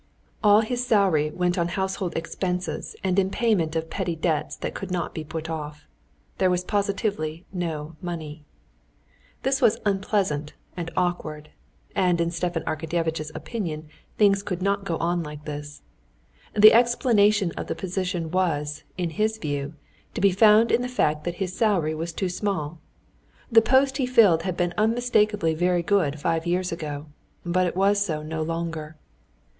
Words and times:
All 0.43 0.61
his 0.61 0.83
salary 0.83 1.29
went 1.29 1.59
on 1.59 1.67
household 1.67 2.17
expenses 2.17 2.95
and 3.03 3.19
in 3.19 3.29
payment 3.29 3.75
of 3.75 3.91
petty 3.91 4.15
debts 4.15 4.55
that 4.55 4.73
could 4.73 4.89
not 4.89 5.13
be 5.13 5.23
put 5.23 5.47
off. 5.47 5.85
There 6.39 6.49
was 6.49 6.63
positively 6.63 7.45
no 7.53 7.97
money. 8.01 8.43
This 9.43 9.61
was 9.61 9.77
unpleasant 9.85 10.53
and 10.75 10.89
awkward, 10.97 11.49
and 11.95 12.19
in 12.19 12.31
Stepan 12.31 12.63
Arkadyevitch's 12.63 13.31
opinion 13.35 13.89
things 14.17 14.41
could 14.41 14.59
not 14.59 14.85
go 14.85 14.97
on 14.97 15.21
like 15.21 15.45
this. 15.45 15.83
The 16.55 16.73
explanation 16.73 17.51
of 17.51 17.67
the 17.67 17.75
position 17.75 18.31
was, 18.31 18.83
in 18.97 19.11
his 19.11 19.37
view, 19.37 19.75
to 20.15 20.19
be 20.21 20.31
found 20.31 20.71
in 20.71 20.81
the 20.81 20.87
fact 20.87 21.25
that 21.25 21.35
his 21.35 21.55
salary 21.55 21.93
was 21.93 22.11
too 22.11 22.27
small. 22.27 22.79
The 23.51 23.61
post 23.61 23.97
he 23.97 24.07
filled 24.07 24.41
had 24.41 24.57
been 24.57 24.73
unmistakably 24.79 25.53
very 25.53 25.83
good 25.83 26.19
five 26.19 26.47
years 26.47 26.71
ago, 26.71 27.05
but 27.45 27.67
it 27.67 27.75
was 27.75 28.03
so 28.03 28.23
no 28.23 28.41
longer. 28.41 28.97